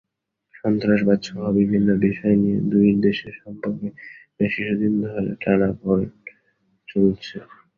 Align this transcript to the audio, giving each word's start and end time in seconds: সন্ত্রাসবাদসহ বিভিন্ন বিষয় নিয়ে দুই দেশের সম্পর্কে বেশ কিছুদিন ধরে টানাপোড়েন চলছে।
সন্ত্রাসবাদসহ 0.53 1.37
বিভিন্ন 1.59 1.89
বিষয় 2.05 2.35
নিয়ে 2.41 2.59
দুই 2.71 2.87
দেশের 3.05 3.33
সম্পর্কে 3.41 3.87
বেশ 4.37 4.51
কিছুদিন 4.57 4.93
ধরে 5.03 5.31
টানাপোড়েন 5.41 6.11
চলছে। 6.87 7.35